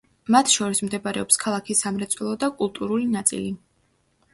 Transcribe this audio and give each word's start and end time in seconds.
მათ 0.35 0.47
შორის 0.53 0.81
მდებარეობს 0.87 1.39
ქალაქის 1.45 1.85
სამრეწველო 1.87 2.35
და 2.47 2.53
კულტურული 2.63 3.11
ნაწილი. 3.19 3.59